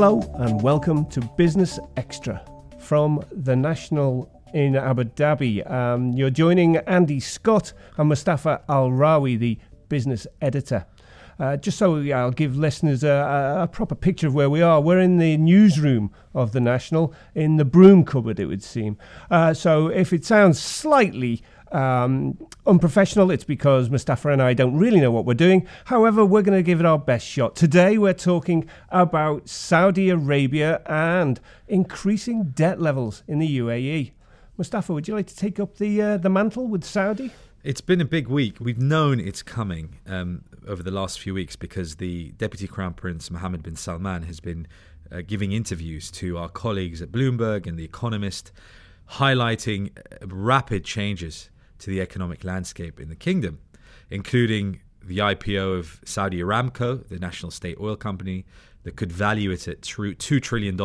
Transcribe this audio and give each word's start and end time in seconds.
Hello 0.00 0.22
and 0.38 0.62
welcome 0.62 1.04
to 1.10 1.20
Business 1.36 1.78
Extra 1.98 2.42
from 2.78 3.22
the 3.32 3.54
National 3.54 4.32
in 4.54 4.74
Abu 4.74 5.04
Dhabi. 5.04 5.70
Um, 5.70 6.12
you're 6.12 6.30
joining 6.30 6.78
Andy 6.78 7.20
Scott 7.20 7.74
and 7.98 8.08
Mustafa 8.08 8.62
Al 8.70 8.88
Rawi, 8.88 9.38
the 9.38 9.58
business 9.90 10.26
editor. 10.40 10.86
Uh, 11.38 11.58
just 11.58 11.76
so 11.76 11.98
I'll 11.98 12.30
give 12.30 12.56
listeners 12.56 13.04
a, 13.04 13.58
a, 13.60 13.68
proper 13.68 13.94
picture 13.94 14.26
of 14.26 14.34
where 14.34 14.48
we 14.48 14.62
are. 14.62 14.80
We're 14.80 15.00
in 15.00 15.18
the 15.18 15.36
newsroom 15.36 16.10
of 16.34 16.52
the 16.52 16.60
National, 16.60 17.12
in 17.34 17.58
the 17.58 17.66
broom 17.66 18.06
cupboard, 18.06 18.40
it 18.40 18.46
would 18.46 18.62
seem. 18.62 18.96
Uh, 19.30 19.52
so 19.52 19.88
if 19.88 20.14
it 20.14 20.24
sounds 20.24 20.58
slightly 20.58 21.42
um, 21.72 22.38
unprofessional, 22.66 23.30
it's 23.30 23.44
because 23.44 23.90
Mustafa 23.90 24.30
and 24.30 24.42
I 24.42 24.54
don't 24.54 24.76
really 24.76 25.00
know 25.00 25.10
what 25.10 25.24
we're 25.24 25.34
doing. 25.34 25.66
However, 25.86 26.24
we're 26.24 26.42
going 26.42 26.58
to 26.58 26.62
give 26.62 26.80
it 26.80 26.86
our 26.86 26.98
best 26.98 27.26
shot. 27.26 27.56
Today, 27.56 27.98
we're 27.98 28.12
talking 28.14 28.68
about 28.90 29.48
Saudi 29.48 30.10
Arabia 30.10 30.82
and 30.86 31.40
increasing 31.68 32.50
debt 32.50 32.80
levels 32.80 33.22
in 33.26 33.38
the 33.38 33.58
UAE. 33.58 34.12
Mustafa, 34.56 34.92
would 34.92 35.08
you 35.08 35.14
like 35.14 35.26
to 35.26 35.36
take 35.36 35.58
up 35.58 35.78
the 35.78 36.02
uh, 36.02 36.16
the 36.18 36.28
mantle 36.28 36.66
with 36.66 36.84
Saudi? 36.84 37.30
It's 37.62 37.80
been 37.80 38.00
a 38.00 38.06
big 38.06 38.28
week. 38.28 38.56
We've 38.60 38.78
known 38.78 39.20
it's 39.20 39.42
coming 39.42 39.98
um, 40.06 40.44
over 40.66 40.82
the 40.82 40.90
last 40.90 41.20
few 41.20 41.34
weeks 41.34 41.56
because 41.56 41.96
the 41.96 42.32
Deputy 42.32 42.66
Crown 42.66 42.94
Prince 42.94 43.30
Mohammed 43.30 43.62
bin 43.62 43.76
Salman 43.76 44.22
has 44.24 44.40
been 44.40 44.66
uh, 45.12 45.22
giving 45.26 45.52
interviews 45.52 46.10
to 46.12 46.38
our 46.38 46.48
colleagues 46.48 47.02
at 47.02 47.10
Bloomberg 47.10 47.66
and 47.66 47.78
The 47.78 47.84
Economist, 47.84 48.52
highlighting 49.12 49.90
uh, 49.96 50.26
rapid 50.26 50.84
changes 50.84 51.50
to 51.80 51.90
the 51.90 52.00
economic 52.00 52.44
landscape 52.44 53.00
in 53.00 53.08
the 53.08 53.16
kingdom, 53.16 53.58
including 54.10 54.80
the 55.02 55.18
IPO 55.18 55.78
of 55.78 56.00
Saudi 56.04 56.40
Aramco, 56.40 57.06
the 57.08 57.18
national 57.18 57.50
state 57.50 57.76
oil 57.80 57.96
company, 57.96 58.44
that 58.82 58.96
could 58.96 59.12
value 59.12 59.50
it 59.50 59.68
at 59.68 59.82
$2 59.82 60.42
trillion. 60.42 60.80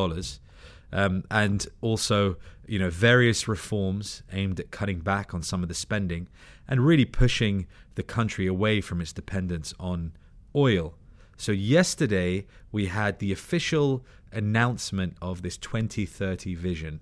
Um, 0.92 1.24
and 1.30 1.68
also, 1.82 2.38
you 2.68 2.80
know, 2.80 2.90
various 2.90 3.48
reforms 3.48 4.24
aimed 4.32 4.60
at 4.60 4.72
cutting 4.72 5.00
back 5.00 5.34
on 5.34 5.44
some 5.44 5.64
of 5.64 5.70
the 5.70 5.76
spending 5.76 6.28
and 6.68 6.86
really 6.86 7.06
pushing 7.06 7.68
the 7.96 8.04
country 8.04 8.48
away 8.48 8.82
from 8.82 9.02
its 9.02 9.14
dependence 9.14 9.74
on 9.80 10.14
oil. 10.56 10.96
So, 11.38 11.52
yesterday 11.52 12.46
we 12.72 12.86
had 12.86 13.20
the 13.20 13.32
official 13.32 14.06
announcement 14.32 15.18
of 15.22 15.42
this 15.42 15.58
2030 15.58 16.56
vision, 16.56 17.02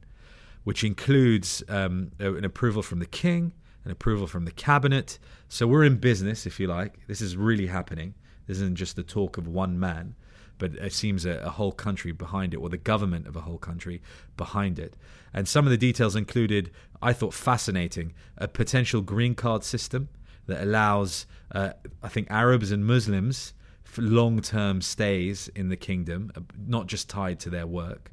which 0.64 0.84
includes 0.84 1.64
um, 1.70 2.12
an 2.20 2.46
approval 2.46 2.82
from 2.82 3.00
the 3.00 3.06
king, 3.06 3.54
an 3.86 3.92
approval 3.92 4.28
from 4.28 4.46
the 4.46 4.52
cabinet. 4.52 5.20
So, 5.48 5.68
we're 5.68 5.84
in 5.84 5.98
business, 5.98 6.46
if 6.46 6.60
you 6.60 6.68
like. 6.68 7.00
This 7.08 7.22
is 7.22 7.38
really 7.38 7.68
happening. 7.68 8.14
This 8.48 8.58
isn't 8.58 8.76
just 8.76 8.96
the 8.96 9.04
talk 9.04 9.38
of 9.38 9.48
one 9.48 9.80
man, 9.80 10.16
but 10.58 10.76
it 10.76 10.94
seems 10.94 11.26
a, 11.26 11.38
a 11.40 11.50
whole 11.50 11.72
country 11.72 12.12
behind 12.12 12.54
it, 12.54 12.58
or 12.58 12.70
the 12.70 12.78
government 12.78 13.28
of 13.28 13.36
a 13.36 13.42
whole 13.42 13.58
country 13.58 14.02
behind 14.38 14.80
it. 14.80 14.96
And 15.34 15.48
some 15.48 15.66
of 15.66 15.72
the 15.72 15.78
details 15.78 16.16
included, 16.16 16.72
I 17.02 17.14
thought, 17.14 17.34
fascinating 17.34 18.14
a 18.38 18.48
potential 18.48 19.02
green 19.02 19.36
card 19.36 19.64
system 19.64 20.10
that 20.48 20.62
allows, 20.62 21.26
uh, 21.52 21.72
I 22.02 22.10
think, 22.10 22.28
Arabs 22.30 22.72
and 22.72 22.86
Muslims 22.86 23.54
long 23.98 24.42
term 24.42 24.82
stays 24.82 25.50
in 25.50 25.70
the 25.70 25.78
kingdom, 25.78 26.32
uh, 26.36 26.42
not 26.68 26.88
just 26.88 27.10
tied 27.10 27.40
to 27.42 27.50
their 27.50 27.68
work. 27.68 28.12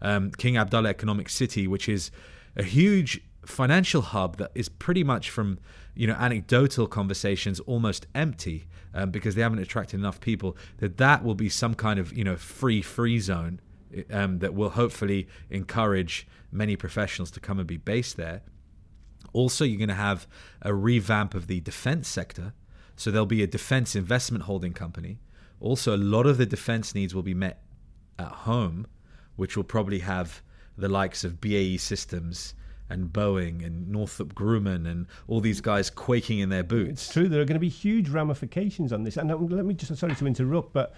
Um, 0.00 0.30
King 0.30 0.56
Abdullah 0.56 0.88
Economic 0.88 1.28
City, 1.28 1.66
which 1.66 1.88
is 1.88 2.10
a 2.56 2.62
huge 2.62 3.20
financial 3.48 4.02
hub 4.02 4.36
that 4.36 4.50
is 4.54 4.68
pretty 4.68 5.02
much 5.02 5.30
from 5.30 5.58
you 5.94 6.06
know 6.06 6.14
anecdotal 6.14 6.86
conversations 6.86 7.60
almost 7.60 8.06
empty 8.14 8.68
um, 8.94 9.10
because 9.10 9.34
they 9.34 9.42
haven't 9.42 9.58
attracted 9.58 9.98
enough 9.98 10.20
people 10.20 10.56
that 10.78 10.98
that 10.98 11.24
will 11.24 11.34
be 11.34 11.48
some 11.48 11.74
kind 11.74 11.98
of 11.98 12.12
you 12.12 12.22
know 12.22 12.36
free 12.36 12.82
free 12.82 13.18
zone 13.18 13.60
um, 14.10 14.38
that 14.40 14.54
will 14.54 14.70
hopefully 14.70 15.26
encourage 15.50 16.26
many 16.52 16.76
professionals 16.76 17.30
to 17.30 17.40
come 17.40 17.58
and 17.58 17.66
be 17.66 17.76
based 17.76 18.16
there. 18.16 18.42
Also, 19.32 19.64
you're 19.64 19.78
going 19.78 19.88
to 19.88 19.94
have 19.94 20.26
a 20.62 20.74
revamp 20.74 21.34
of 21.34 21.46
the 21.46 21.60
defense 21.60 22.08
sector. 22.08 22.52
So 22.96 23.10
there'll 23.10 23.26
be 23.26 23.42
a 23.42 23.46
defense 23.46 23.94
investment 23.94 24.44
holding 24.44 24.72
company. 24.72 25.20
Also, 25.60 25.94
a 25.94 25.96
lot 25.96 26.26
of 26.26 26.38
the 26.38 26.46
defense 26.46 26.94
needs 26.94 27.14
will 27.14 27.22
be 27.22 27.34
met 27.34 27.62
at 28.18 28.28
home, 28.28 28.86
which 29.36 29.56
will 29.56 29.64
probably 29.64 30.00
have 30.00 30.42
the 30.76 30.88
likes 30.88 31.24
of 31.24 31.40
BAE 31.40 31.76
Systems 31.76 32.54
and 32.90 33.12
Boeing 33.12 33.64
and 33.64 33.88
Northrop 33.88 34.34
Grumman 34.34 34.86
and 34.86 35.06
all 35.26 35.40
these 35.40 35.60
guys 35.60 35.90
quaking 35.90 36.38
in 36.38 36.48
their 36.48 36.62
boots. 36.62 37.04
It's 37.04 37.12
true. 37.12 37.28
There 37.28 37.40
are 37.40 37.44
going 37.44 37.54
to 37.54 37.60
be 37.60 37.68
huge 37.68 38.08
ramifications 38.08 38.92
on 38.92 39.04
this. 39.04 39.16
And 39.16 39.30
uh, 39.30 39.36
let 39.36 39.64
me 39.64 39.74
just, 39.74 39.94
sorry 39.96 40.14
to 40.14 40.26
interrupt, 40.26 40.72
but 40.72 40.94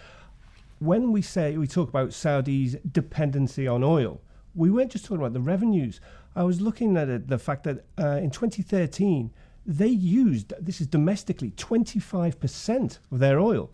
when 0.79 1.13
we 1.13 1.21
say 1.23 1.57
we 1.57 1.67
talk 1.67 1.89
about 1.89 2.13
Saudi's 2.13 2.77
dependency 2.91 3.69
on 3.69 3.83
oil, 3.83 4.21
we 4.55 4.71
weren't 4.71 4.91
just 4.91 5.05
talking 5.05 5.19
about 5.19 5.35
the 5.35 5.41
revenues. 5.41 6.01
I 6.35 6.43
was 6.43 6.61
looking 6.61 6.97
at 6.97 7.09
it, 7.09 7.29
the 7.29 7.39
fact 7.39 7.65
that 7.65 7.85
uh, 7.99 8.17
in 8.17 8.31
2013 8.31 9.31
they 9.67 9.87
used 9.87 10.53
this 10.59 10.81
is 10.81 10.87
domestically 10.87 11.51
25% 11.53 12.99
of 13.13 13.19
their 13.19 13.39
oil. 13.39 13.71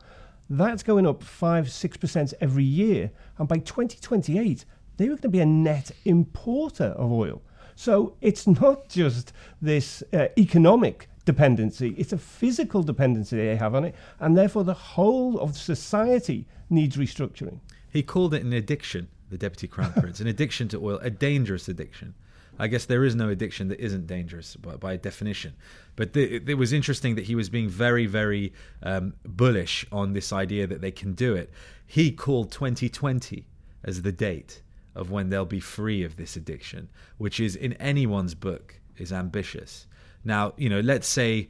That's 0.49 0.83
going 0.83 1.07
up 1.07 1.23
five 1.23 1.71
six 1.73 1.97
percent 1.97 2.35
every 2.41 2.65
year, 2.65 3.11
and 3.39 3.49
by 3.49 3.59
2028 3.59 4.65
they 4.97 5.05
were 5.05 5.11
going 5.11 5.23
to 5.23 5.29
be 5.29 5.41
a 5.41 5.47
net 5.47 5.91
importer 6.05 6.95
of 6.97 7.13
oil. 7.13 7.43
So 7.77 8.15
it's 8.23 8.47
not 8.47 8.89
just 8.89 9.33
this 9.61 10.03
uh, 10.13 10.29
economic 10.39 11.09
dependency, 11.27 11.95
it's 11.99 12.13
a 12.13 12.19
physical 12.19 12.83
dependency 12.83 13.37
they 13.37 13.57
have 13.57 13.75
on 13.75 13.85
it, 13.85 13.95
and 14.19 14.37
therefore 14.37 14.65
the 14.65 14.75
whole 14.75 15.39
of 15.39 15.57
society 15.57 16.47
needs 16.71 16.97
restructuring. 16.97 17.61
He 17.91 18.03
called 18.03 18.33
it 18.33 18.43
an 18.43 18.53
addiction, 18.55 19.09
the 19.31 19.37
Deputy 19.37 19.69
Crown 19.69 19.93
Prince, 20.01 20.21
an 20.21 20.27
addiction 20.27 20.69
to 20.69 20.83
oil, 20.83 20.99
a 21.03 21.11
dangerous 21.11 21.69
addiction. 21.69 22.15
I 22.59 22.69
guess 22.69 22.87
there 22.87 23.05
is 23.05 23.15
no 23.15 23.29
addiction 23.29 23.69
that 23.69 23.81
isn't 23.81 24.07
dangerous 24.07 24.57
by, 24.57 24.77
by 24.77 24.97
definition. 24.97 25.53
But 25.97 26.15
the, 26.15 26.37
it 26.37 26.57
was 26.57 26.73
interesting 26.73 27.15
that 27.17 27.25
he 27.27 27.35
was 27.35 27.51
being 27.51 27.69
very, 27.69 28.07
very 28.07 28.55
um, 28.83 29.13
bullish 29.25 29.85
on 29.93 30.15
this 30.15 30.33
idea 30.33 30.67
that 30.67 30.81
they 30.81 30.91
can 30.91 31.13
do 31.13 31.35
it. 31.35 31.51
He 31.87 32.11
called 32.11 32.51
2020 32.51 33.47
as 33.85 34.01
the 34.01 34.13
date 34.13 34.63
of 34.97 35.11
when 35.11 35.29
they'll 35.29 35.45
be 35.45 35.61
free 35.61 36.03
of 36.03 36.17
this 36.17 36.37
addiction, 36.37 36.89
which 37.19 37.39
is 37.39 37.55
in 37.55 37.75
anyone's 37.75 38.35
book 38.35 38.81
is 38.97 39.13
ambitious. 39.13 39.87
Now, 40.25 40.55
you 40.57 40.69
know, 40.69 40.81
let's 40.81 41.07
say 41.07 41.49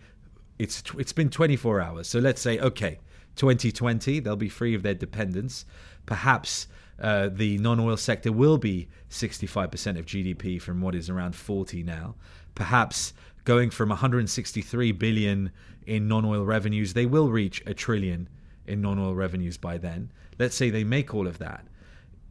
it's 0.59 0.83
it's 0.99 1.13
been 1.13 1.31
24 1.31 1.81
hours. 1.81 2.09
So 2.09 2.19
let's 2.19 2.43
say 2.43 2.59
okay, 2.59 2.99
2020 3.37 4.21
they'll 4.21 4.37
be 4.37 4.49
free 4.49 4.75
of 4.75 4.83
their 4.83 4.95
dependence. 4.95 5.65
Perhaps 6.05 6.67
uh, 7.01 7.29
the 7.33 7.59
non-oil 7.59 7.97
sector 7.97 8.33
will 8.33 8.59
be 8.59 8.89
65% 9.11 9.99
of 9.99 10.07
GDP 10.07 10.61
from 10.61 10.81
what 10.81 10.95
is 10.95 11.11
around 11.11 11.35
40 11.35 11.83
now. 11.83 12.15
Perhaps 12.55 13.13
going 13.45 13.71
from 13.71 13.91
163 13.91 14.93
billion 14.93 15.53
in 15.87 16.09
non-oil 16.09 16.45
revenues, 16.45 16.95
they 16.95 17.07
will 17.07 17.31
reach 17.31 17.63
a 17.67 17.75
trillion 17.75 18.29
in 18.67 18.81
non-oil 18.81 19.15
revenues 19.15 19.57
by 19.57 19.79
then. 19.79 20.11
Let's 20.39 20.57
say 20.57 20.71
they 20.71 20.85
make 20.85 21.15
all 21.15 21.27
of 21.27 21.39
that 21.39 21.67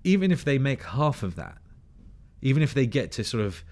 even 0.05 0.31
if 0.31 0.45
they 0.45 0.57
make 0.57 0.83
half 0.83 1.23
of 1.23 1.35
that, 1.35 1.57
even 2.41 2.61
if 2.61 2.73
they 2.73 2.85
get 2.85 3.11
to 3.13 3.23
sort 3.23 3.43
of 3.43 3.63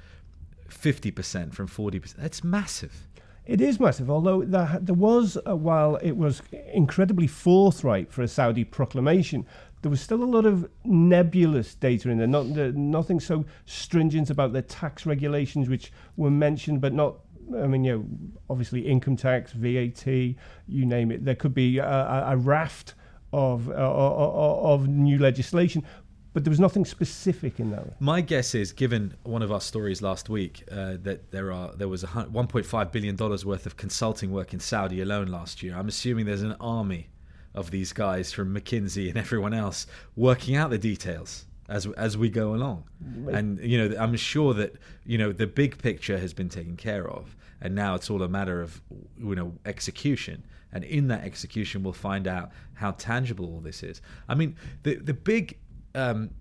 50% 0.67 1.53
from 1.53 1.67
40%, 1.67 2.15
that's 2.15 2.43
massive. 2.43 3.07
It 3.45 3.61
is 3.61 3.79
massive, 3.79 4.09
although 4.09 4.43
there, 4.43 4.79
there 4.81 4.95
was, 4.95 5.37
uh, 5.47 5.55
while 5.55 5.97
it 5.97 6.13
was 6.13 6.41
incredibly 6.73 7.27
forthright 7.27 8.11
for 8.11 8.23
a 8.23 8.27
Saudi 8.27 8.63
proclamation, 8.63 9.45
there 9.83 9.91
was 9.91 10.01
still 10.01 10.23
a 10.23 10.25
lot 10.25 10.45
of 10.45 10.67
nebulous 10.85 11.75
data 11.75 12.09
in 12.09 12.17
there. 12.17 12.25
Not, 12.25 12.57
uh, 12.57 12.71
nothing 12.73 13.19
so 13.19 13.45
stringent 13.65 14.29
about 14.29 14.53
the 14.53 14.61
tax 14.61 15.05
regulations, 15.05 15.69
which 15.69 15.91
were 16.17 16.31
mentioned, 16.31 16.81
but 16.81 16.93
not. 16.93 17.17
I 17.57 17.67
mean, 17.67 17.83
you 17.83 17.97
know, 17.97 18.05
obviously 18.49 18.87
income 18.87 19.17
tax, 19.17 19.51
VAT, 19.51 20.07
you 20.07 20.85
name 20.85 21.11
it. 21.11 21.25
There 21.25 21.35
could 21.35 21.53
be 21.53 21.79
a, 21.79 22.23
a 22.29 22.37
raft 22.37 22.95
of, 23.33 23.67
uh, 23.69 23.73
of 23.73 24.87
new 24.87 25.17
legislation, 25.17 25.83
but 26.33 26.43
there 26.43 26.51
was 26.51 26.59
nothing 26.59 26.83
specific 26.83 27.59
in 27.59 27.71
that. 27.71 28.01
My 28.01 28.21
guess 28.21 28.55
is, 28.55 28.71
given 28.71 29.15
one 29.23 29.41
of 29.41 29.51
our 29.51 29.61
stories 29.61 30.01
last 30.01 30.29
week, 30.29 30.63
uh, 30.71 30.97
that 31.03 31.31
there 31.31 31.51
are 31.51 31.73
there 31.75 31.87
was 31.87 32.03
1.5 32.03 32.91
billion 32.91 33.15
dollars 33.15 33.45
worth 33.45 33.65
of 33.65 33.77
consulting 33.77 34.31
work 34.31 34.53
in 34.53 34.59
Saudi 34.59 35.01
alone 35.01 35.27
last 35.27 35.63
year. 35.63 35.75
I'm 35.75 35.87
assuming 35.87 36.25
there's 36.25 36.41
an 36.41 36.55
army 36.59 37.09
of 37.53 37.71
these 37.71 37.93
guys 37.93 38.33
from 38.33 38.53
McKinsey 38.53 39.09
and 39.09 39.17
everyone 39.17 39.53
else 39.53 39.85
working 40.15 40.55
out 40.55 40.71
the 40.71 40.77
details 40.77 41.45
as 41.69 41.85
as 41.97 42.17
we 42.17 42.29
go 42.29 42.53
along. 42.55 42.83
And 43.31 43.59
you 43.59 43.77
know, 43.77 43.95
I'm 43.97 44.15
sure 44.15 44.53
that 44.55 44.75
you 45.05 45.17
know 45.17 45.31
the 45.31 45.47
big 45.47 45.77
picture 45.77 46.17
has 46.17 46.33
been 46.33 46.49
taken 46.49 46.75
care 46.75 47.07
of, 47.07 47.35
and 47.61 47.75
now 47.75 47.95
it's 47.95 48.09
all 48.09 48.21
a 48.21 48.29
matter 48.29 48.61
of 48.61 48.81
you 49.17 49.35
know 49.35 49.53
execution. 49.65 50.43
And 50.75 50.83
in 50.83 51.07
that 51.09 51.23
execution, 51.23 51.83
we'll 51.83 51.93
find 51.93 52.27
out 52.27 52.49
how 52.73 52.91
tangible 52.91 53.45
all 53.45 53.59
this 53.59 53.83
is. 53.83 54.01
I 54.27 54.35
mean, 54.35 54.55
the 54.81 54.95
the 54.95 55.13
big 55.13 55.59
um, 55.95 56.31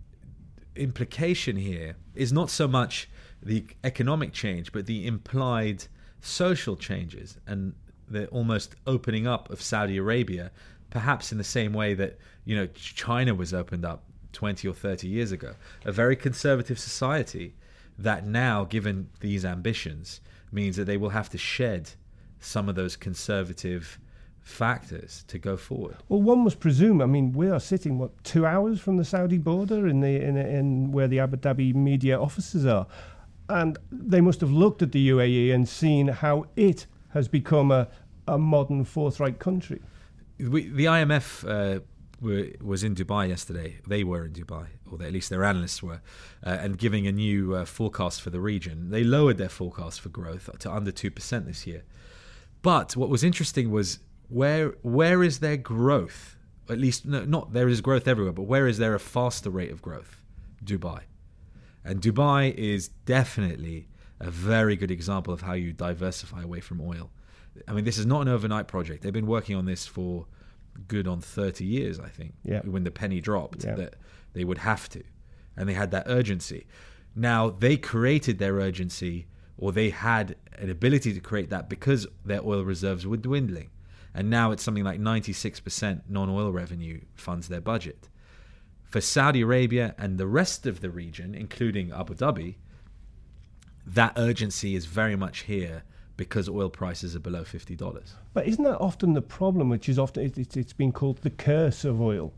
implication 0.76 1.56
here 1.56 1.96
is 2.14 2.32
not 2.32 2.50
so 2.50 2.66
much 2.66 3.08
the 3.42 3.64
economic 3.84 4.32
change, 4.32 4.72
but 4.72 4.86
the 4.86 5.06
implied 5.06 5.84
social 6.20 6.76
changes 6.76 7.38
and 7.46 7.74
the 8.08 8.26
almost 8.28 8.76
opening 8.86 9.26
up 9.26 9.50
of 9.50 9.60
Saudi 9.60 9.96
Arabia, 9.96 10.50
perhaps 10.90 11.32
in 11.32 11.38
the 11.38 11.44
same 11.44 11.72
way 11.72 11.94
that 11.94 12.18
you 12.44 12.56
know 12.56 12.66
China 12.74 13.34
was 13.34 13.52
opened 13.52 13.84
up 13.84 14.04
20 14.32 14.66
or 14.68 14.74
30 14.74 15.08
years 15.08 15.32
ago. 15.32 15.54
A 15.84 15.92
very 15.92 16.16
conservative 16.16 16.78
society 16.78 17.54
that 17.98 18.26
now, 18.26 18.64
given 18.64 19.08
these 19.20 19.44
ambitions, 19.44 20.20
means 20.50 20.76
that 20.76 20.84
they 20.84 20.96
will 20.96 21.10
have 21.10 21.28
to 21.30 21.38
shed 21.38 21.90
some 22.40 22.68
of 22.68 22.74
those 22.74 22.96
conservative 22.96 23.98
factors 24.42 25.24
to 25.28 25.38
go 25.38 25.56
forward. 25.56 25.96
Well, 26.08 26.20
one 26.20 26.40
must 26.40 26.60
presume. 26.60 27.00
I 27.00 27.06
mean, 27.06 27.32
we 27.32 27.48
are 27.48 27.60
sitting 27.60 27.98
what 27.98 28.22
two 28.24 28.44
hours 28.44 28.80
from 28.80 28.96
the 28.96 29.04
Saudi 29.04 29.38
border 29.38 29.86
in 29.86 30.00
the 30.00 30.20
in, 30.20 30.36
in 30.36 30.92
where 30.92 31.08
the 31.08 31.20
Abu 31.20 31.36
Dhabi 31.36 31.74
media 31.74 32.20
offices 32.20 32.66
are, 32.66 32.86
and 33.48 33.78
they 33.90 34.20
must 34.20 34.40
have 34.40 34.50
looked 34.50 34.82
at 34.82 34.92
the 34.92 35.08
UAE 35.10 35.54
and 35.54 35.68
seen 35.68 36.08
how 36.08 36.46
it 36.56 36.86
has 37.10 37.28
become 37.28 37.70
a, 37.70 37.88
a 38.26 38.38
modern 38.38 38.84
forthright 38.84 39.38
country. 39.38 39.80
We, 40.38 40.68
the 40.68 40.86
IMF 40.86 41.44
uh, 41.48 41.80
were, 42.20 42.48
was 42.60 42.82
in 42.82 42.94
Dubai 42.94 43.28
yesterday. 43.28 43.78
They 43.86 44.02
were 44.02 44.24
in 44.24 44.32
Dubai, 44.32 44.66
or 44.90 45.02
at 45.02 45.12
least 45.12 45.30
their 45.30 45.44
analysts 45.44 45.82
were, 45.82 46.00
uh, 46.44 46.50
and 46.60 46.78
giving 46.78 47.06
a 47.06 47.12
new 47.12 47.54
uh, 47.54 47.64
forecast 47.64 48.22
for 48.22 48.30
the 48.30 48.40
region. 48.40 48.90
They 48.90 49.04
lowered 49.04 49.38
their 49.38 49.48
forecast 49.50 50.00
for 50.00 50.08
growth 50.08 50.48
to 50.60 50.72
under 50.72 50.90
2% 50.90 51.46
this 51.46 51.66
year. 51.66 51.84
But 52.62 52.96
what 52.96 53.08
was 53.08 53.22
interesting 53.22 53.70
was 53.70 53.98
where 54.32 54.74
where 54.82 55.22
is 55.22 55.40
there 55.40 55.56
growth? 55.56 56.36
At 56.68 56.78
least, 56.78 57.04
no, 57.04 57.24
not 57.24 57.52
there 57.52 57.68
is 57.68 57.80
growth 57.80 58.08
everywhere, 58.08 58.32
but 58.32 58.42
where 58.42 58.66
is 58.66 58.78
there 58.78 58.94
a 58.94 59.00
faster 59.00 59.50
rate 59.50 59.70
of 59.70 59.82
growth? 59.82 60.22
Dubai. 60.64 61.00
And 61.84 62.00
Dubai 62.00 62.54
is 62.54 62.88
definitely 62.88 63.88
a 64.20 64.30
very 64.30 64.76
good 64.76 64.90
example 64.90 65.34
of 65.34 65.42
how 65.42 65.52
you 65.52 65.72
diversify 65.72 66.42
away 66.42 66.60
from 66.60 66.80
oil. 66.80 67.10
I 67.66 67.72
mean, 67.72 67.84
this 67.84 67.98
is 67.98 68.06
not 68.06 68.22
an 68.22 68.28
overnight 68.28 68.68
project. 68.68 69.02
They've 69.02 69.12
been 69.12 69.26
working 69.26 69.56
on 69.56 69.66
this 69.66 69.84
for 69.86 70.26
good 70.88 71.06
on 71.06 71.20
30 71.20 71.64
years, 71.64 72.00
I 72.00 72.08
think, 72.08 72.34
yeah. 72.44 72.60
when 72.60 72.84
the 72.84 72.90
penny 72.90 73.20
dropped, 73.20 73.60
that 73.60 73.96
they 74.32 74.44
would 74.44 74.58
have 74.58 74.88
to. 74.90 75.02
And 75.56 75.68
they 75.68 75.74
had 75.74 75.90
that 75.90 76.04
urgency. 76.06 76.66
Now, 77.14 77.50
they 77.50 77.76
created 77.76 78.38
their 78.38 78.54
urgency, 78.54 79.26
or 79.58 79.72
they 79.72 79.90
had 79.90 80.36
an 80.56 80.70
ability 80.70 81.12
to 81.12 81.20
create 81.20 81.50
that 81.50 81.68
because 81.68 82.06
their 82.24 82.40
oil 82.42 82.64
reserves 82.64 83.06
were 83.06 83.18
dwindling. 83.18 83.70
And 84.14 84.28
now 84.28 84.50
it's 84.50 84.62
something 84.62 84.84
like 84.84 85.00
96% 85.00 86.02
non 86.08 86.28
oil 86.28 86.52
revenue 86.52 87.00
funds 87.14 87.48
their 87.48 87.60
budget. 87.60 88.08
For 88.84 89.00
Saudi 89.00 89.40
Arabia 89.40 89.94
and 89.96 90.18
the 90.18 90.26
rest 90.26 90.66
of 90.66 90.80
the 90.80 90.90
region, 90.90 91.34
including 91.34 91.92
Abu 91.92 92.14
Dhabi, 92.14 92.56
that 93.86 94.12
urgency 94.16 94.74
is 94.74 94.84
very 94.86 95.16
much 95.16 95.40
here 95.40 95.82
because 96.16 96.48
oil 96.48 96.68
prices 96.68 97.16
are 97.16 97.20
below 97.20 97.42
fifty 97.42 97.74
dollars. 97.74 98.14
But 98.34 98.46
isn't 98.46 98.62
that 98.64 98.78
often 98.78 99.14
the 99.14 99.22
problem, 99.22 99.68
which 99.70 99.88
is 99.88 99.98
often 99.98 100.24
it, 100.24 100.56
it's 100.56 100.72
been 100.72 100.92
called 100.92 101.18
the 101.18 101.30
curse 101.30 101.84
of 101.84 102.00
oil? 102.00 102.34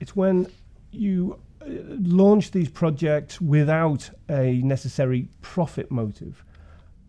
It's 0.00 0.14
when 0.14 0.48
you 0.90 1.38
uh, 1.62 1.66
launch 2.02 2.50
these 2.50 2.68
projects 2.68 3.40
without 3.40 4.10
a 4.28 4.60
necessary 4.62 5.28
profit 5.40 5.90
motive, 5.90 6.44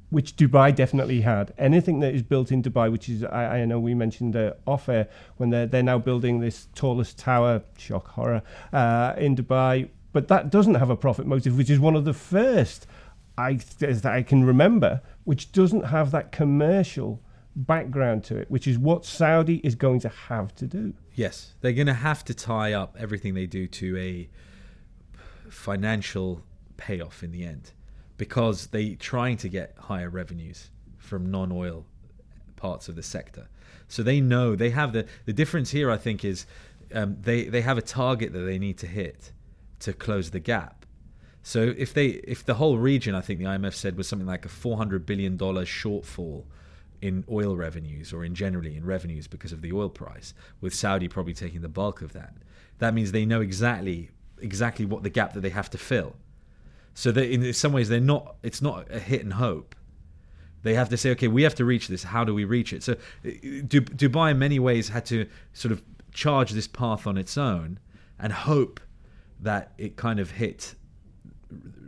which 0.10 0.36
Dubai 0.36 0.74
definitely 0.74 1.22
had. 1.22 1.54
Anything 1.58 2.00
that 2.00 2.14
is 2.14 2.24
built 2.24 2.52
in 2.52 2.64
Dubai, 2.64 2.92
which 2.92 3.10
is 3.10 3.24
I, 3.24 3.60
I 3.60 3.66
know 3.66 3.80
we 3.80 3.94
mentioned 3.94 4.36
uh, 4.36 4.54
off 4.66 4.88
air 4.90 5.08
when 5.38 5.50
they're 5.50 5.66
they're 5.66 5.84
now 5.84 5.98
building 5.98 6.40
this 6.40 6.68
tallest 6.76 7.18
tower, 7.18 7.64
shock 7.78 8.08
horror, 8.10 8.42
uh, 8.72 9.14
in 9.18 9.36
Dubai, 9.36 9.90
but 10.14 10.28
that 10.30 10.50
doesn't 10.50 10.76
have 10.76 10.90
a 10.90 10.96
profit 10.96 11.28
motive, 11.28 11.58
which 11.58 11.70
is 11.70 11.80
one 11.80 11.96
of 11.96 12.06
the 12.06 12.14
first 12.14 12.88
I 13.38 13.60
that 13.80 14.06
I 14.06 14.24
can 14.24 14.44
remember 14.44 15.02
which 15.26 15.52
doesn't 15.52 15.86
have 15.86 16.12
that 16.12 16.32
commercial 16.32 17.22
background 17.56 18.24
to 18.24 18.38
it, 18.38 18.50
which 18.50 18.68
is 18.68 18.78
what 18.78 19.04
Saudi 19.04 19.58
is 19.58 19.76
going 19.76 20.00
to 20.02 20.10
have 20.10 20.56
to 20.56 20.66
do. 20.66 20.94
Yes, 21.16 21.54
they're 21.62 21.74
going 21.74 21.88
to 21.88 21.94
have 21.94 22.24
to 22.26 22.34
tie 22.34 22.74
up 22.74 22.96
everything 23.00 23.34
they 23.34 23.46
do 23.46 23.68
to 23.68 23.98
a 23.98 24.30
financial 25.50 26.44
payoff 26.78 27.24
in 27.24 27.32
the 27.32 27.44
end 27.44 27.72
because 28.18 28.68
they're 28.68 28.96
trying 28.96 29.38
to 29.38 29.50
get 29.50 29.76
higher 29.78 30.10
revenues 30.10 30.70
from 30.98 31.30
non-oil 31.32 31.86
parts 32.56 32.90
of 32.90 32.96
the 32.96 33.04
sector. 33.04 33.48
So 33.88 34.04
they 34.04 34.20
know 34.20 34.56
they 34.56 34.72
have 34.72 34.94
the 34.94 35.06
the 35.26 35.34
difference 35.34 35.72
here. 35.72 35.90
I 35.90 35.98
think 35.98 36.26
is 36.26 36.46
um, 36.94 37.18
they 37.22 37.46
they 37.46 37.62
have 37.62 37.78
a 37.78 37.82
target 37.82 38.34
that 38.34 38.40
they 38.40 38.60
need 38.60 38.78
to 38.80 38.88
hit 38.88 39.32
to 39.80 39.94
close 39.94 40.32
the 40.32 40.40
gap 40.40 40.78
so 41.48 41.74
if 41.78 41.94
they 41.94 42.08
if 42.08 42.46
the 42.46 42.56
whole 42.56 42.78
region, 42.78 43.16
I 43.16 43.22
think 43.22 43.40
the 43.40 43.46
IMF 43.46 43.74
said 43.74 43.96
was 43.96 44.06
something 44.06 44.28
like 44.28 44.44
a 44.44 44.50
400 44.50 45.06
billion 45.06 45.38
dollar 45.38 45.64
shortfall 45.64 46.44
in 47.02 47.24
oil 47.32 47.56
revenues 47.56 48.12
or 48.12 48.26
in 48.26 48.36
generally 48.36 48.76
in 48.76 48.86
revenues 48.86 49.28
because 49.28 49.54
of 49.54 49.62
the 49.62 49.72
oil 49.72 49.88
price, 49.88 50.34
with 50.60 50.74
Saudi 50.74 51.08
probably 51.08 51.34
taking 51.34 51.62
the 51.62 51.70
bulk 51.70 52.02
of 52.02 52.12
that. 52.12 52.34
That 52.80 52.94
means 52.94 53.14
they 53.14 53.26
know 53.26 53.40
exactly 53.40 54.10
exactly 54.40 54.84
what 54.84 55.04
the 55.04 55.10
gap 55.10 55.32
that 55.36 55.40
they 55.40 55.52
have 55.52 55.70
to 55.70 55.78
fill. 55.78 56.18
So 56.98 57.12
that 57.12 57.32
in 57.32 57.54
some 57.54 57.74
ways 57.74 57.90
they're 57.90 58.00
not 58.00 58.38
it's 58.42 58.60
not 58.60 58.92
a 58.92 58.98
hit 58.98 59.22
and 59.24 59.34
hope. 59.34 59.76
They 60.64 60.74
have 60.74 60.90
to 60.90 60.98
say, 60.98 61.12
okay, 61.12 61.28
we 61.28 61.44
have 61.44 61.54
to 61.56 61.64
reach 61.64 61.90
this. 61.90 62.02
How 62.02 62.24
do 62.24 62.34
we 62.34 62.44
reach 62.44 62.74
it? 62.74 62.82
So 62.82 62.96
Dubai, 63.24 64.32
in 64.32 64.40
many 64.40 64.58
ways, 64.58 64.90
had 64.90 65.06
to 65.06 65.28
sort 65.54 65.72
of 65.72 65.84
charge 66.12 66.54
this 66.54 66.68
path 66.68 67.06
on 67.06 67.16
its 67.16 67.38
own 67.38 67.78
and 68.18 68.34
hope 68.34 68.80
that 69.42 69.74
it 69.78 69.96
kind 69.96 70.20
of 70.20 70.32
hit 70.32 70.74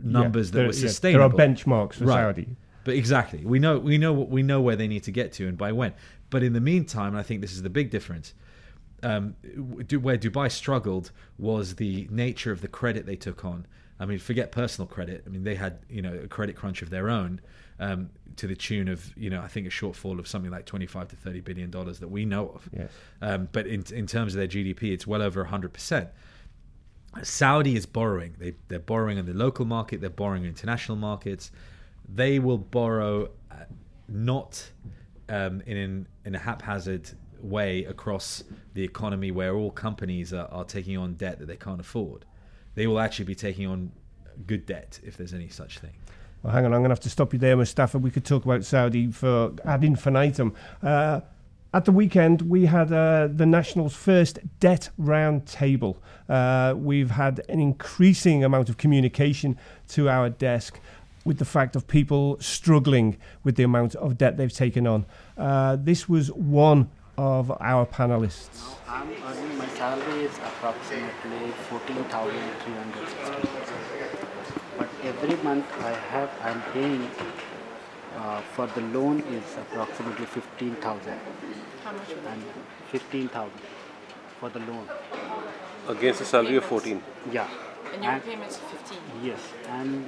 numbers 0.00 0.50
yeah, 0.50 0.60
that 0.60 0.66
were 0.68 0.72
sustainable. 0.72 1.24
Yeah, 1.24 1.36
there 1.36 1.44
are 1.44 1.48
benchmarks 1.48 1.94
for 1.94 2.04
right. 2.04 2.22
Saudi. 2.22 2.56
But 2.84 2.94
exactly, 2.94 3.44
we 3.44 3.58
know 3.58 3.80
we 3.80 3.98
know 3.98 4.12
we 4.12 4.44
know 4.44 4.60
where 4.60 4.76
they 4.76 4.86
need 4.86 5.02
to 5.02 5.10
get 5.10 5.32
to 5.32 5.48
and 5.48 5.58
by 5.58 5.72
when. 5.72 5.92
But 6.30 6.44
in 6.44 6.52
the 6.52 6.60
meantime, 6.60 7.16
I 7.16 7.24
think 7.24 7.40
this 7.40 7.52
is 7.52 7.62
the 7.62 7.70
big 7.80 7.90
difference. 7.90 8.32
Um, 9.02 9.34
where 9.56 10.16
Dubai 10.16 10.52
struggled 10.52 11.10
was 11.36 11.74
the 11.74 12.06
nature 12.12 12.52
of 12.52 12.60
the 12.60 12.68
credit 12.68 13.06
they 13.06 13.16
took 13.16 13.44
on. 13.44 13.66
I 14.00 14.06
mean, 14.06 14.18
forget 14.18 14.50
personal 14.50 14.88
credit. 14.88 15.22
I 15.26 15.28
mean, 15.28 15.44
they 15.44 15.54
had 15.54 15.78
you 15.88 16.02
know 16.02 16.14
a 16.14 16.26
credit 16.26 16.56
crunch 16.56 16.82
of 16.82 16.90
their 16.90 17.10
own 17.10 17.40
um, 17.78 18.10
to 18.36 18.46
the 18.46 18.56
tune 18.56 18.88
of 18.88 19.16
you 19.16 19.30
know 19.30 19.42
I 19.42 19.46
think 19.46 19.66
a 19.66 19.70
shortfall 19.70 20.18
of 20.18 20.26
something 20.26 20.50
like 20.50 20.64
twenty 20.64 20.86
five 20.86 21.08
to 21.08 21.16
thirty 21.16 21.40
billion 21.40 21.70
dollars 21.70 22.00
that 22.00 22.08
we 22.08 22.24
know 22.24 22.48
of. 22.48 22.68
Yes. 22.76 22.90
Um, 23.20 23.48
but 23.52 23.66
in 23.66 23.84
in 23.92 24.06
terms 24.06 24.34
of 24.34 24.38
their 24.38 24.48
GDP, 24.48 24.92
it's 24.92 25.06
well 25.06 25.22
over 25.22 25.44
hundred 25.44 25.74
percent. 25.74 26.08
Saudi 27.22 27.76
is 27.76 27.86
borrowing. 27.86 28.36
They, 28.38 28.54
they're 28.68 28.78
borrowing 28.78 29.18
in 29.18 29.26
the 29.26 29.34
local 29.34 29.64
market, 29.64 30.00
they're 30.00 30.10
borrowing 30.10 30.44
in 30.44 30.48
international 30.48 30.96
markets. 30.96 31.50
They 32.08 32.38
will 32.38 32.58
borrow 32.58 33.30
uh, 33.50 33.64
not 34.08 34.70
um, 35.28 35.60
in, 35.66 36.06
in 36.24 36.34
a 36.34 36.38
haphazard 36.38 37.10
way 37.40 37.84
across 37.84 38.44
the 38.74 38.84
economy 38.84 39.30
where 39.30 39.54
all 39.54 39.70
companies 39.70 40.32
are, 40.32 40.46
are 40.52 40.64
taking 40.64 40.96
on 40.96 41.14
debt 41.14 41.38
that 41.38 41.46
they 41.46 41.56
can't 41.56 41.80
afford. 41.80 42.24
They 42.74 42.86
will 42.86 43.00
actually 43.00 43.26
be 43.26 43.34
taking 43.34 43.66
on 43.66 43.92
good 44.46 44.66
debt 44.66 45.00
if 45.02 45.16
there's 45.16 45.34
any 45.34 45.48
such 45.48 45.78
thing. 45.78 45.92
Well, 46.42 46.52
hang 46.52 46.64
on, 46.64 46.72
I'm 46.72 46.80
going 46.80 46.88
to 46.88 46.94
have 46.94 47.00
to 47.00 47.10
stop 47.10 47.32
you 47.32 47.38
there, 47.38 47.56
Mustafa. 47.56 47.98
We 47.98 48.10
could 48.10 48.24
talk 48.24 48.44
about 48.44 48.64
Saudi 48.64 49.10
for 49.10 49.52
ad 49.64 49.84
infinitum. 49.84 50.54
Uh, 50.82 51.20
at 51.72 51.84
the 51.84 51.92
weekend, 51.92 52.42
we 52.42 52.66
had 52.66 52.92
uh, 52.92 53.28
the 53.30 53.46
National's 53.46 53.94
first 53.94 54.38
debt 54.58 54.90
round 54.98 55.46
table. 55.46 56.02
Uh, 56.28 56.74
we've 56.76 57.10
had 57.10 57.42
an 57.48 57.60
increasing 57.60 58.42
amount 58.42 58.68
of 58.68 58.76
communication 58.76 59.58
to 59.88 60.08
our 60.08 60.30
desk 60.30 60.80
with 61.24 61.38
the 61.38 61.44
fact 61.44 61.76
of 61.76 61.86
people 61.86 62.38
struggling 62.40 63.18
with 63.44 63.56
the 63.56 63.62
amount 63.62 63.94
of 63.96 64.16
debt 64.16 64.36
they've 64.36 64.52
taken 64.52 64.86
on. 64.86 65.04
Uh, 65.36 65.76
this 65.76 66.08
was 66.08 66.32
one 66.32 66.90
of 67.16 67.50
our 67.60 67.86
panelists. 67.86 68.76
I'm 68.88 69.08
earning 69.24 69.58
my 69.58 69.68
salary 69.68 70.24
is 70.24 70.36
approximately 70.38 71.52
14,360. 71.68 73.48
But 74.78 74.88
every 75.04 75.36
month 75.42 75.66
I 75.80 75.92
have, 75.92 76.30
I'm 76.42 76.62
paying 76.72 77.08
uh, 78.16 78.40
for 78.54 78.66
the 78.66 78.80
loan 78.80 79.20
is 79.20 79.56
approximately 79.56 80.26
15,000. 80.26 81.20
How 81.84 81.92
much? 81.92 82.10
And 82.28 82.42
15,000 82.90 83.50
for 84.38 84.48
the 84.48 84.60
loan. 84.60 84.88
Against 85.88 86.20
a 86.20 86.24
salary 86.24 86.56
of 86.56 86.64
14. 86.64 87.02
Yeah. 87.32 87.48
And 87.94 88.04
your 88.04 88.20
payments 88.20 88.56
15. 88.56 88.98
Yes, 89.22 89.40
and 89.68 90.06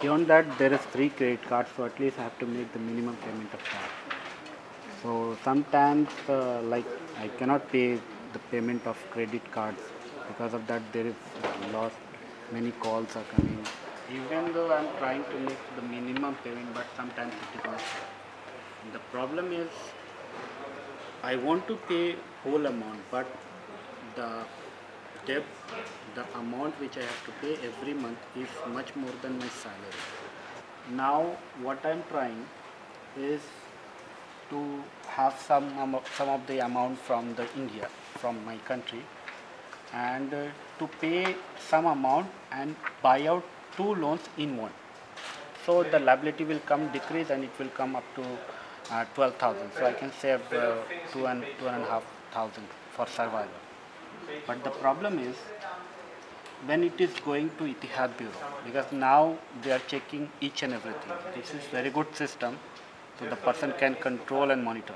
beyond 0.00 0.26
that 0.28 0.58
there 0.58 0.72
is 0.72 0.80
three 0.92 1.10
credit 1.10 1.42
cards, 1.42 1.68
so 1.76 1.84
at 1.84 1.98
least 2.00 2.18
I 2.18 2.22
have 2.22 2.38
to 2.38 2.46
make 2.46 2.72
the 2.72 2.78
minimum 2.78 3.16
payment 3.16 3.52
of 3.52 3.60
that. 3.60 4.03
So 5.04 5.36
sometimes, 5.44 6.08
uh, 6.30 6.62
like 6.62 6.86
I 7.20 7.28
cannot 7.38 7.70
pay 7.70 8.00
the 8.32 8.38
payment 8.50 8.86
of 8.86 8.96
credit 9.10 9.50
cards. 9.52 9.82
Because 10.28 10.54
of 10.54 10.66
that 10.66 10.80
there 10.94 11.06
is 11.06 11.14
loss. 11.74 11.92
Many 12.50 12.70
calls 12.84 13.14
are 13.14 13.24
coming. 13.32 13.58
Even 14.10 14.50
though 14.54 14.72
I'm 14.72 14.88
trying 14.96 15.24
to 15.24 15.40
make 15.40 15.60
the 15.76 15.82
minimum 15.82 16.36
payment 16.42 16.72
but 16.72 16.86
sometimes 16.96 17.34
it 17.34 17.58
is 17.58 17.64
not. 17.66 17.82
The 18.94 18.98
problem 19.12 19.52
is 19.52 19.68
I 21.22 21.36
want 21.36 21.66
to 21.68 21.76
pay 21.90 22.16
whole 22.42 22.64
amount 22.64 23.00
but 23.10 23.26
the 24.16 24.30
debt 25.26 25.44
the 26.14 26.24
amount 26.38 26.80
which 26.80 26.96
I 26.96 27.02
have 27.02 27.20
to 27.26 27.32
pay 27.42 27.52
every 27.68 27.92
month 27.92 28.18
is 28.36 28.48
much 28.72 28.96
more 28.96 29.14
than 29.20 29.38
my 29.38 29.48
salary. 29.48 30.02
Now 30.92 31.36
what 31.60 31.84
I'm 31.84 32.02
trying 32.10 32.46
is 33.18 33.42
to 34.54 34.62
have 35.16 35.34
some 35.48 35.66
some 36.16 36.30
of 36.36 36.46
the 36.50 36.58
amount 36.68 36.98
from 37.08 37.34
the 37.40 37.46
India 37.62 37.88
from 38.20 38.44
my 38.44 38.56
country 38.70 39.02
and 39.94 40.34
uh, 40.34 40.46
to 40.78 40.86
pay 41.00 41.36
some 41.70 41.86
amount 41.86 42.26
and 42.52 42.74
buy 43.02 43.18
out 43.26 43.44
two 43.76 43.94
loans 43.94 44.24
in 44.38 44.56
one. 44.56 44.72
So 45.66 45.82
the 45.82 45.98
liability 45.98 46.44
will 46.44 46.60
come 46.70 46.88
decrease 46.92 47.30
and 47.30 47.44
it 47.44 47.58
will 47.58 47.72
come 47.80 47.96
up 47.96 48.04
to 48.16 48.24
uh, 48.90 49.04
12,000. 49.14 49.70
So 49.78 49.86
I 49.86 49.92
can 49.92 50.12
save 50.12 50.40
uh, 50.52 50.76
two 51.12 51.26
and 51.26 51.44
two 51.58 51.68
and 51.68 51.82
a 51.82 51.86
half 51.86 52.04
thousand 52.32 52.66
for 52.90 53.06
survival. 53.06 53.60
But 54.46 54.64
the 54.64 54.70
problem 54.70 55.18
is 55.18 55.36
when 56.66 56.82
it 56.82 57.00
is 57.00 57.10
going 57.24 57.50
to 57.58 57.64
Etihad 57.64 58.16
Bureau 58.16 58.44
because 58.66 58.90
now 58.92 59.38
they 59.62 59.72
are 59.72 59.82
checking 59.86 60.30
each 60.40 60.62
and 60.62 60.74
everything. 60.74 61.12
This 61.36 61.54
is 61.54 61.62
very 61.70 61.90
good 61.90 62.14
system, 62.14 62.58
so 63.18 63.26
the 63.26 63.36
person 63.36 63.72
can 63.78 63.94
control 63.94 64.50
and 64.50 64.64
monitor. 64.64 64.94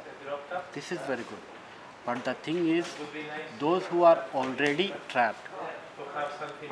This 0.74 0.92
is 0.92 0.98
very 1.00 1.22
good. 1.22 1.44
But 2.06 2.24
the 2.24 2.34
thing 2.34 2.68
is, 2.68 2.86
those 3.58 3.84
who 3.84 4.02
are 4.02 4.24
already 4.34 4.94
trapped 5.08 5.46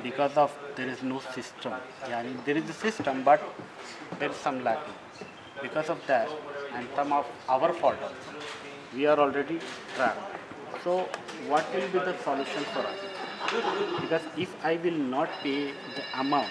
because 0.02 0.36
of 0.36 0.56
there 0.76 0.88
is 0.88 1.02
no 1.02 1.20
system. 1.34 1.74
Yeah, 2.08 2.24
there 2.44 2.56
is 2.56 2.68
a 2.70 2.72
system, 2.72 3.22
but 3.22 3.42
there 4.18 4.30
is 4.30 4.36
some 4.36 4.62
lacking. 4.64 4.94
Because 5.62 5.88
of 5.88 6.00
that, 6.06 6.28
and 6.74 6.86
some 6.94 7.12
of 7.12 7.26
our 7.48 7.72
fault, 7.72 7.96
we 8.94 9.06
are 9.06 9.18
already 9.18 9.58
trapped. 9.94 10.20
So, 10.84 11.08
what 11.48 11.64
will 11.74 11.88
be 11.88 11.98
the 11.98 12.16
solution 12.22 12.64
for 12.72 12.80
us? 12.80 12.98
Because 14.00 14.22
if 14.36 14.54
I 14.64 14.76
will 14.76 15.00
not 15.14 15.28
pay 15.42 15.72
the 15.94 16.04
amount, 16.20 16.50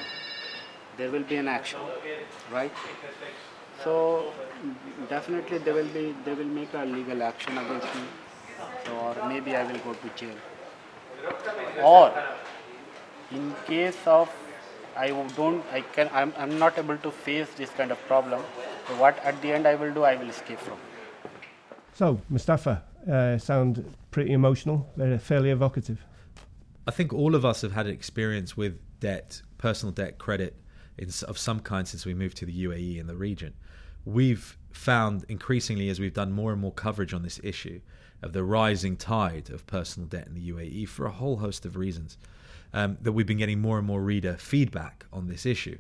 there 0.97 1.11
will 1.11 1.23
be 1.23 1.35
an 1.35 1.47
action, 1.47 1.79
right? 2.51 2.71
So 3.83 4.31
definitely 5.09 5.59
they 5.59 5.71
will 5.71 5.87
be 5.87 6.15
they 6.25 6.33
will 6.33 6.45
make 6.45 6.73
a 6.73 6.85
legal 6.85 7.21
action 7.23 7.57
against 7.57 7.93
me, 7.95 8.01
so, 8.85 8.93
or 8.97 9.29
maybe 9.29 9.55
I 9.55 9.63
will 9.63 9.79
go 9.79 9.93
to 9.93 10.09
jail. 10.15 10.35
Or 11.83 12.11
in 13.31 13.53
case 13.67 13.97
of 14.05 14.29
I 14.97 15.09
don't 15.35 15.63
I 15.71 15.81
can 15.81 16.09
I'm, 16.13 16.33
I'm 16.37 16.57
not 16.57 16.77
able 16.77 16.97
to 16.97 17.11
face 17.11 17.47
this 17.55 17.69
kind 17.71 17.91
of 17.91 17.99
problem. 18.07 18.41
So 18.87 18.95
what 18.95 19.19
at 19.19 19.41
the 19.41 19.51
end 19.51 19.67
I 19.67 19.75
will 19.75 19.93
do 19.93 20.03
I 20.03 20.15
will 20.15 20.29
escape 20.29 20.59
from. 20.59 20.77
So 21.93 22.19
Mustafa, 22.29 22.83
uh, 23.11 23.37
sound 23.37 23.85
pretty 24.11 24.33
emotional, 24.33 24.89
very 24.95 25.17
fairly 25.17 25.49
evocative. 25.49 26.03
I 26.87 26.91
think 26.91 27.13
all 27.13 27.35
of 27.35 27.45
us 27.45 27.61
have 27.61 27.73
had 27.73 27.87
experience 27.87 28.55
with 28.55 28.77
debt, 28.99 29.41
personal 29.57 29.91
debt, 29.91 30.17
credit 30.17 30.55
in, 30.97 31.09
of 31.27 31.37
some 31.37 31.59
kind 31.59 31.87
since 31.87 32.05
we 32.05 32.13
moved 32.13 32.37
to 32.37 32.45
the 32.45 32.65
UAE 32.65 32.99
in 32.99 33.07
the 33.07 33.15
region. 33.15 33.53
We've 34.05 34.57
found 34.71 35.25
increasingly 35.29 35.89
as 35.89 35.99
we've 35.99 36.13
done 36.13 36.31
more 36.31 36.51
and 36.51 36.61
more 36.61 36.71
coverage 36.71 37.13
on 37.13 37.23
this 37.23 37.39
issue 37.43 37.81
of 38.21 38.33
the 38.33 38.43
rising 38.43 38.97
tide 38.97 39.49
of 39.49 39.65
personal 39.67 40.07
debt 40.07 40.27
in 40.27 40.33
the 40.33 40.51
UAE 40.51 40.87
for 40.87 41.05
a 41.05 41.11
whole 41.11 41.37
host 41.37 41.65
of 41.65 41.75
reasons 41.75 42.17
um, 42.73 42.97
that 43.01 43.11
we've 43.11 43.25
been 43.25 43.37
getting 43.37 43.61
more 43.61 43.77
and 43.77 43.87
more 43.87 44.01
reader 44.01 44.35
feedback 44.37 45.05
on 45.11 45.27
this 45.27 45.45
issue. 45.45 45.77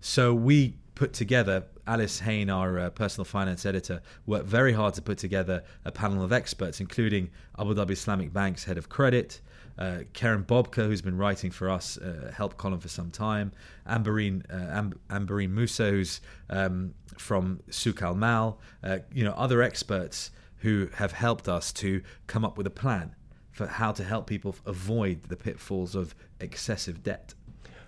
So 0.00 0.34
we 0.34 0.76
put 0.94 1.12
together, 1.12 1.64
Alice 1.86 2.20
Haine, 2.20 2.50
our 2.50 2.78
uh, 2.78 2.90
personal 2.90 3.24
finance 3.24 3.64
editor, 3.64 4.00
worked 4.26 4.46
very 4.46 4.72
hard 4.72 4.94
to 4.94 5.02
put 5.02 5.18
together 5.18 5.62
a 5.84 5.92
panel 5.92 6.22
of 6.22 6.32
experts, 6.32 6.80
including 6.80 7.30
Abu 7.58 7.74
Dhabi 7.74 7.92
Islamic 7.92 8.32
Bank's 8.32 8.64
head 8.64 8.78
of 8.78 8.88
credit, 8.88 9.40
uh, 9.78 9.98
Keren 10.12 10.42
Bobker, 10.42 10.84
who's 10.84 11.02
been 11.02 11.16
writing 11.16 11.50
for 11.50 11.70
us, 11.70 11.96
uh, 11.98 12.32
help 12.36 12.56
column 12.56 12.80
for 12.80 12.88
some 12.88 13.10
time, 13.10 13.52
Ambareen, 13.88 14.42
uh, 14.50 14.80
Amb- 14.80 14.98
Ambareen 15.08 15.50
Musa, 15.50 15.90
who's 15.90 16.20
um, 16.50 16.94
from 17.16 17.60
Souqalmal, 17.70 18.56
uh, 18.82 18.98
you 19.12 19.24
know, 19.24 19.32
other 19.32 19.62
experts 19.62 20.30
who 20.58 20.88
have 20.94 21.12
helped 21.12 21.48
us 21.48 21.72
to 21.72 22.02
come 22.26 22.44
up 22.44 22.58
with 22.58 22.66
a 22.66 22.70
plan 22.70 23.14
for 23.52 23.66
how 23.66 23.92
to 23.92 24.04
help 24.04 24.26
people 24.26 24.54
avoid 24.66 25.22
the 25.24 25.36
pitfalls 25.36 25.94
of 25.94 26.14
excessive 26.40 27.02
debt. 27.02 27.34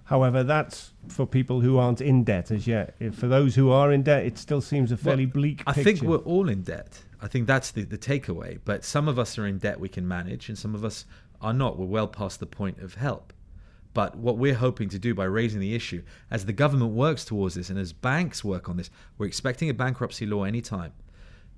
However, 0.05 0.43
that's 0.43 0.93
for 1.07 1.25
people 1.25 1.61
who 1.61 1.79
aren't 1.79 2.01
in 2.01 2.25
debt 2.25 2.51
as 2.51 2.67
yet. 2.67 2.97
For 3.13 3.29
those 3.29 3.55
who 3.55 3.71
are 3.71 3.93
in 3.93 4.03
debt, 4.03 4.27
it 4.27 4.39
still 4.39 4.61
seems 4.61 4.91
a 4.91 4.97
fairly 4.97 5.27
well, 5.27 5.35
bleak 5.35 5.63
I 5.69 5.73
picture. 5.73 5.85
think 5.85 6.03
we're 6.03 6.17
all 6.19 6.49
in 6.49 6.63
debt. 6.63 7.01
I 7.23 7.29
think 7.29 7.47
that's 7.47 7.71
the, 7.71 7.85
the 7.85 7.99
takeaway. 7.99 8.59
But 8.65 8.85
some 8.85 9.07
of 9.07 9.21
us 9.21 9.39
are 9.39 9.47
in 9.47 9.59
debt 9.59 9.79
we 9.79 9.89
can 9.89 10.09
manage, 10.09 10.49
and 10.49 10.59
some 10.59 10.75
of 10.75 10.85
us 10.85 11.05
are 11.41 11.53
not. 11.53 11.79
We're 11.79 11.87
well 11.87 12.09
past 12.09 12.41
the 12.41 12.47
point 12.47 12.79
of 12.79 12.95
help. 12.95 13.33
But 13.93 14.17
what 14.17 14.39
we're 14.39 14.55
hoping 14.55 14.89
to 14.91 14.99
do 14.99 15.15
by 15.15 15.25
raising 15.25 15.61
the 15.61 15.75
issue, 15.75 16.03
as 16.31 16.47
the 16.47 16.53
government 16.53 16.93
works 16.93 17.25
towards 17.25 17.57
this 17.57 17.71
and 17.71 17.79
as 17.79 17.93
banks 17.93 18.45
work 18.45 18.69
on 18.69 18.77
this, 18.77 18.91
we're 19.19 19.27
expecting 19.27 19.69
a 19.69 19.75
bankruptcy 19.75 20.27
law 20.27 20.45
anytime. 20.45 20.93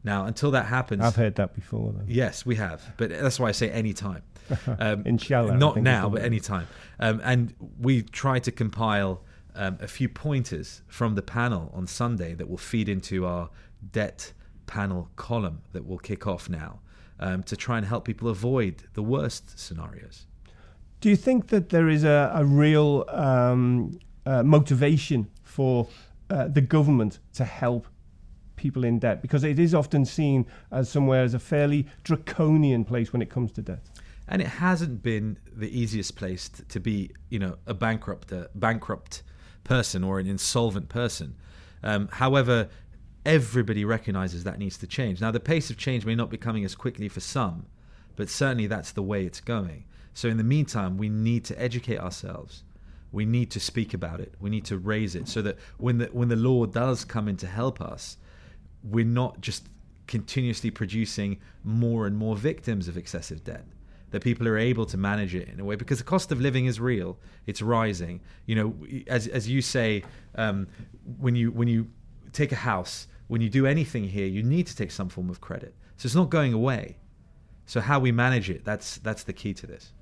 Now, 0.04 0.24
until 0.24 0.50
that 0.52 0.66
happens, 0.66 1.02
I've 1.02 1.14
heard 1.14 1.36
that 1.36 1.54
before. 1.54 1.92
Though. 1.92 2.04
Yes, 2.06 2.44
we 2.44 2.56
have, 2.56 2.82
but 2.96 3.10
that's 3.10 3.38
why 3.38 3.48
I 3.48 3.52
say 3.52 3.70
any 3.70 3.92
time. 3.92 4.22
Um, 4.66 5.04
Inshallah, 5.06 5.56
not 5.56 5.76
now, 5.76 6.08
but 6.08 6.22
any 6.22 6.40
time. 6.40 6.66
Um, 6.98 7.20
and 7.24 7.54
we 7.80 8.02
try 8.02 8.38
to 8.40 8.50
compile 8.50 9.22
um, 9.54 9.78
a 9.80 9.86
few 9.86 10.08
pointers 10.08 10.82
from 10.88 11.14
the 11.14 11.22
panel 11.22 11.70
on 11.72 11.86
Sunday 11.86 12.34
that 12.34 12.48
will 12.50 12.58
feed 12.58 12.88
into 12.88 13.24
our 13.24 13.50
debt 13.92 14.32
panel 14.66 15.08
column 15.16 15.62
that 15.72 15.86
will 15.86 15.98
kick 15.98 16.26
off 16.26 16.48
now 16.48 16.80
um, 17.20 17.42
to 17.44 17.56
try 17.56 17.78
and 17.78 17.86
help 17.86 18.04
people 18.04 18.28
avoid 18.28 18.84
the 18.94 19.02
worst 19.02 19.58
scenarios. 19.58 20.26
Do 21.00 21.08
you 21.08 21.16
think 21.16 21.48
that 21.48 21.70
there 21.70 21.88
is 21.88 22.04
a, 22.04 22.32
a 22.34 22.44
real 22.44 23.04
um, 23.08 23.98
uh, 24.24 24.42
motivation 24.42 25.28
for 25.42 25.88
uh, 26.30 26.48
the 26.48 26.60
government 26.60 27.18
to 27.34 27.44
help 27.44 27.86
people 28.56 28.84
in 28.84 28.98
debt 28.98 29.20
because 29.20 29.42
it 29.42 29.58
is 29.58 29.74
often 29.74 30.04
seen 30.04 30.46
as 30.70 30.88
somewhere 30.88 31.24
as 31.24 31.34
a 31.34 31.38
fairly 31.38 31.86
draconian 32.04 32.84
place 32.84 33.12
when 33.12 33.20
it 33.20 33.28
comes 33.28 33.50
to 33.52 33.62
debt. 33.62 33.84
And 34.28 34.40
it 34.40 34.48
hasn't 34.48 35.02
been 35.02 35.38
the 35.52 35.68
easiest 35.76 36.14
place 36.16 36.48
to 36.48 36.80
be, 36.80 37.10
you 37.28 37.38
know, 37.38 37.56
a 37.66 37.74
bankrupt, 37.74 38.30
a 38.30 38.48
bankrupt 38.54 39.22
person 39.64 40.04
or 40.04 40.20
an 40.20 40.26
insolvent 40.26 40.88
person. 40.88 41.34
Um, 41.82 42.08
however, 42.12 42.68
everybody 43.24 43.84
recognizes 43.84 44.44
that 44.44 44.58
needs 44.58 44.76
to 44.78 44.86
change. 44.86 45.20
Now, 45.20 45.30
the 45.30 45.40
pace 45.40 45.70
of 45.70 45.76
change 45.76 46.04
may 46.04 46.14
not 46.14 46.30
be 46.30 46.36
coming 46.36 46.64
as 46.64 46.74
quickly 46.74 47.08
for 47.08 47.20
some, 47.20 47.66
but 48.16 48.28
certainly 48.28 48.66
that's 48.66 48.92
the 48.92 49.02
way 49.02 49.24
it's 49.24 49.40
going. 49.40 49.84
So, 50.14 50.28
in 50.28 50.36
the 50.36 50.44
meantime, 50.44 50.98
we 50.98 51.08
need 51.08 51.44
to 51.46 51.60
educate 51.60 51.98
ourselves. 51.98 52.64
We 53.12 53.24
need 53.24 53.50
to 53.52 53.60
speak 53.60 53.94
about 53.94 54.20
it. 54.20 54.34
We 54.40 54.50
need 54.50 54.64
to 54.66 54.78
raise 54.78 55.14
it 55.14 55.28
so 55.28 55.42
that 55.42 55.58
when 55.78 55.98
the 55.98 56.06
when 56.06 56.28
the 56.28 56.36
law 56.36 56.66
does 56.66 57.04
come 57.04 57.28
in 57.28 57.36
to 57.38 57.46
help 57.46 57.80
us, 57.80 58.16
we're 58.82 59.04
not 59.04 59.40
just 59.40 59.68
continuously 60.06 60.70
producing 60.70 61.38
more 61.62 62.06
and 62.06 62.16
more 62.16 62.36
victims 62.36 62.88
of 62.88 62.96
excessive 62.96 63.44
debt 63.44 63.64
that 64.10 64.22
people 64.22 64.46
are 64.46 64.58
able 64.58 64.84
to 64.84 64.98
manage 64.98 65.34
it 65.34 65.48
in 65.48 65.58
a 65.58 65.64
way 65.64 65.74
because 65.74 65.98
the 65.98 66.04
cost 66.04 66.30
of 66.32 66.40
living 66.40 66.66
is 66.66 66.78
real 66.78 67.16
it's 67.46 67.62
rising 67.62 68.20
you 68.44 68.54
know 68.54 68.74
as 69.06 69.26
as 69.28 69.48
you 69.48 69.62
say 69.62 70.02
um, 70.34 70.66
when 71.18 71.34
you 71.34 71.50
when 71.50 71.68
you 71.68 71.88
take 72.32 72.52
a 72.52 72.56
house 72.56 73.06
when 73.32 73.40
you 73.40 73.48
do 73.48 73.66
anything 73.66 74.04
here 74.04 74.26
you 74.26 74.42
need 74.42 74.66
to 74.66 74.76
take 74.76 74.90
some 74.90 75.08
form 75.08 75.28
of 75.30 75.40
credit 75.40 75.74
so 75.96 76.06
it's 76.06 76.14
not 76.14 76.28
going 76.28 76.52
away 76.52 76.96
so 77.66 77.80
how 77.80 77.98
we 77.98 78.12
manage 78.12 78.48
it 78.50 78.64
that's 78.64 78.98
that's 78.98 79.22
the 79.24 79.32
key 79.32 79.54
to 79.54 79.66
this 79.66 79.92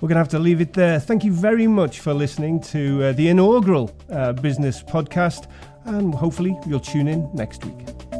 we're 0.00 0.08
going 0.08 0.14
to 0.14 0.20
have 0.20 0.28
to 0.28 0.38
leave 0.38 0.60
it 0.60 0.74
there. 0.74 1.00
Thank 1.00 1.24
you 1.24 1.32
very 1.32 1.66
much 1.66 1.98
for 1.98 2.14
listening 2.14 2.60
to 2.60 3.02
uh, 3.02 3.12
the 3.14 3.28
inaugural 3.30 3.90
uh, 4.10 4.32
business 4.32 4.80
podcast 4.80 5.50
and 5.86 6.14
hopefully 6.14 6.56
you'll 6.68 6.78
tune 6.78 7.08
in 7.08 7.28
next 7.34 7.64
week. 7.64 8.17